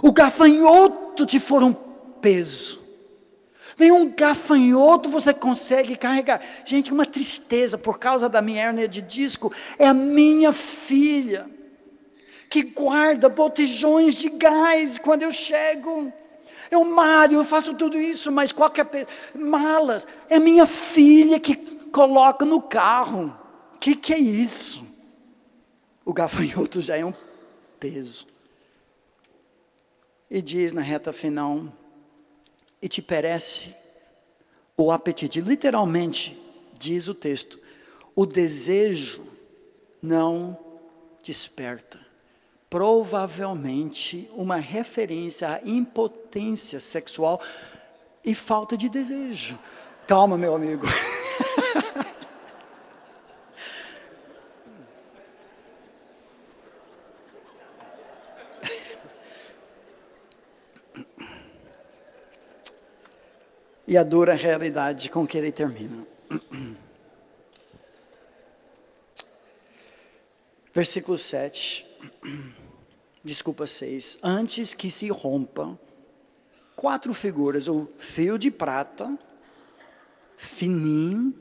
[0.01, 2.80] O gafanhoto te for um peso.
[3.77, 6.41] Nenhum gafanhoto você consegue carregar.
[6.65, 9.53] Gente, uma tristeza por causa da minha hérnia de disco.
[9.77, 11.49] É a minha filha
[12.49, 16.11] que guarda botijões de gás quando eu chego.
[16.69, 18.87] Eu malho, eu faço tudo isso, mas qualquer
[19.33, 20.07] malas.
[20.29, 23.35] É minha filha que coloca no carro.
[23.75, 24.91] O que, que é isso?
[26.05, 27.13] o gafanhoto já é um
[27.79, 28.27] peso.
[30.29, 31.65] E diz na reta final:
[32.81, 33.75] e te perece
[34.75, 35.39] o apetite.
[35.39, 36.39] Literalmente,
[36.77, 37.59] diz o texto,
[38.15, 39.25] o desejo
[40.01, 40.57] não
[41.23, 41.99] desperta.
[42.69, 47.41] Provavelmente uma referência à impotência sexual
[48.23, 49.59] e falta de desejo.
[50.07, 50.85] Calma, meu amigo.
[63.91, 66.07] e a dura realidade com que ele termina.
[70.73, 71.85] Versículo 7,
[73.21, 74.19] desculpa 6.
[74.23, 75.77] Antes que se rompa
[76.73, 79.13] quatro figuras, o fio de prata,
[80.37, 81.35] fininho,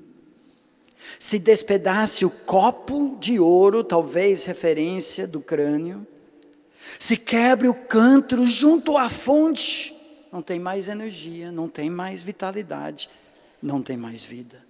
[1.20, 6.04] se despedace o copo de ouro, talvez referência do crânio,
[6.98, 9.99] se quebre o cantro junto à fonte,
[10.32, 13.10] não tem mais energia, não tem mais vitalidade,
[13.62, 14.64] não tem mais vida.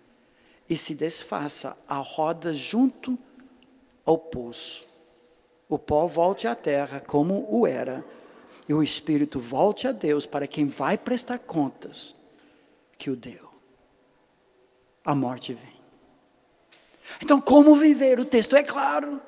[0.68, 3.18] E se desfaça a roda junto
[4.04, 4.86] ao poço.
[5.68, 8.04] O pó volte à terra como o era,
[8.68, 12.14] e o espírito volte a Deus para quem vai prestar contas
[12.96, 13.50] que o deu.
[15.04, 15.80] A morte vem.
[17.22, 18.20] Então, como viver?
[18.20, 19.20] O texto é claro.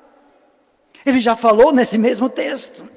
[1.05, 2.89] Ele já falou nesse mesmo texto.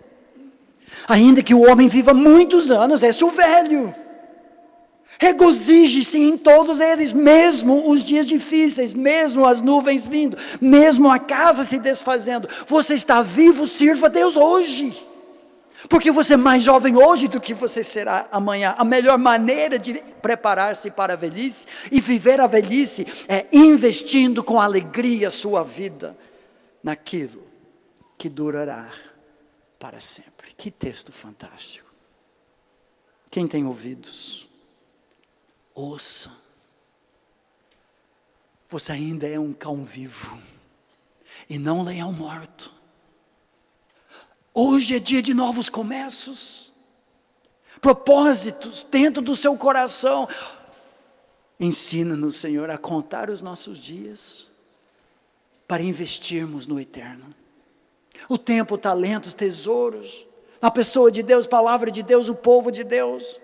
[1.09, 3.95] Ainda que o homem viva muitos anos, é seu velho.
[5.18, 11.64] Regozije-se em todos eles, mesmo os dias difíceis, mesmo as nuvens vindo, mesmo a casa
[11.64, 12.49] se desfazendo.
[12.66, 14.95] Você está vivo, sirva a Deus hoje.
[15.89, 18.74] Porque você é mais jovem hoje do que você será amanhã.
[18.76, 24.61] A melhor maneira de preparar-se para a velhice e viver a velhice é investindo com
[24.61, 26.16] alegria a sua vida
[26.82, 27.43] naquilo
[28.18, 28.89] que durará
[29.78, 30.36] para sempre.
[30.57, 31.86] Que texto fantástico.
[33.30, 34.48] Quem tem ouvidos,
[35.74, 36.30] ouça.
[38.68, 40.40] Você ainda é um cão vivo
[41.48, 42.72] e não leão morto.
[44.54, 46.72] Hoje é dia de novos começos,
[47.80, 50.26] propósitos dentro do seu coração.
[51.61, 54.50] Ensina-nos, Senhor, a contar os nossos dias
[55.68, 57.34] para investirmos no eterno.
[58.28, 60.26] O tempo, talentos, tesouros
[60.61, 63.40] a pessoa de Deus, palavra de Deus, o povo de Deus.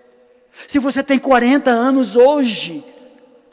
[0.67, 2.83] Se você tem 40 anos hoje,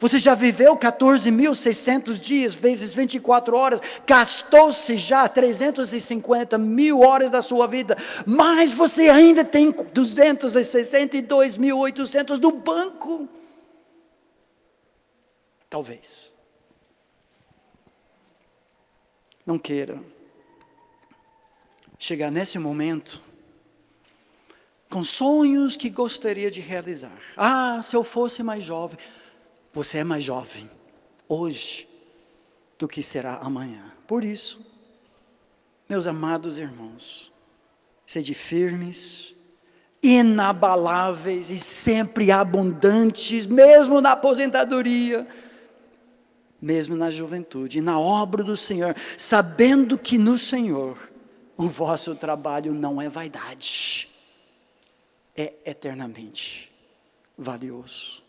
[0.01, 7.67] você já viveu 14.600 dias, vezes 24 horas, gastou-se já 350 mil horas da sua
[7.67, 7.95] vida,
[8.25, 13.29] mas você ainda tem 262.800 no banco.
[15.69, 16.33] Talvez.
[19.45, 20.01] Não queira
[21.99, 23.21] chegar nesse momento
[24.91, 27.17] com sonhos que gostaria de realizar.
[27.35, 28.99] Ah, se eu fosse mais jovem.
[29.73, 30.69] Você é mais jovem
[31.29, 31.87] hoje
[32.77, 33.81] do que será amanhã.
[34.05, 34.59] Por isso,
[35.87, 37.31] meus amados irmãos,
[38.05, 39.33] sede firmes,
[40.03, 45.25] inabaláveis e sempre abundantes, mesmo na aposentadoria,
[46.61, 50.97] mesmo na juventude, na obra do Senhor, sabendo que no Senhor
[51.55, 54.10] o vosso trabalho não é vaidade
[55.35, 56.71] é eternamente
[57.37, 58.23] valioso.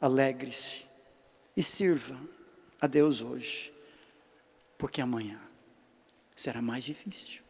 [0.00, 0.84] Alegre-se
[1.56, 2.18] e sirva
[2.80, 3.72] a Deus hoje,
[4.76, 5.40] porque amanhã
[6.34, 7.42] será mais difícil.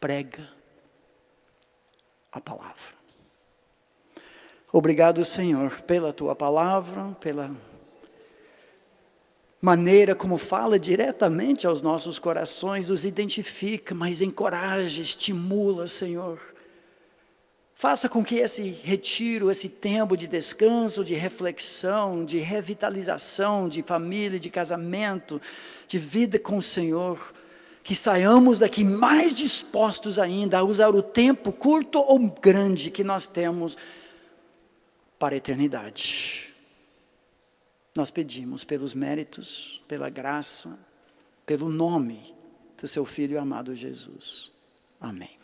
[0.00, 0.46] Prega
[2.30, 3.02] a palavra.
[4.72, 7.54] Obrigado, Senhor, pela tua palavra, pela
[9.60, 16.51] maneira como fala diretamente aos nossos corações, nos identifica, mas encoraja, estimula, Senhor
[17.82, 24.38] Faça com que esse retiro, esse tempo de descanso, de reflexão, de revitalização, de família,
[24.38, 25.42] de casamento,
[25.88, 27.34] de vida com o Senhor,
[27.82, 33.26] que saiamos daqui mais dispostos ainda a usar o tempo curto ou grande que nós
[33.26, 33.76] temos
[35.18, 36.54] para a eternidade.
[37.96, 40.78] Nós pedimos pelos méritos, pela graça,
[41.44, 42.32] pelo nome
[42.80, 44.52] do seu Filho amado Jesus.
[45.00, 45.41] Amém.